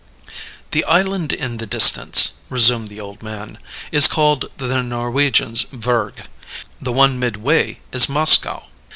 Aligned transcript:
"The 0.71 0.83
island 0.85 1.31
in 1.31 1.57
the 1.57 1.67
distance," 1.67 2.33
resumed 2.49 2.87
the 2.87 2.99
old 2.99 3.21
man, 3.21 3.59
"is 3.91 4.07
called 4.07 4.49
by 4.57 4.65
the 4.65 4.81
Norwegians 4.81 5.67
Vurrgh. 5.71 6.23
The 6.79 6.91
one 6.91 7.19
midway 7.19 7.81
is 7.91 8.07
Moskoe. 8.09 8.63